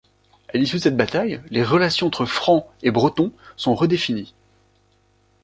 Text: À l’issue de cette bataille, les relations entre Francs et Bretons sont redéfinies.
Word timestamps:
À 0.51 0.57
l’issue 0.57 0.77
de 0.77 0.81
cette 0.81 0.97
bataille, 0.97 1.43
les 1.51 1.61
relations 1.63 2.07
entre 2.07 2.25
Francs 2.25 2.65
et 2.81 2.89
Bretons 2.89 3.31
sont 3.55 3.75
redéfinies. 3.75 4.33